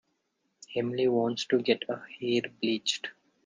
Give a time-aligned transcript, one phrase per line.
[0.75, 3.09] Emily wants to get her hair bleached.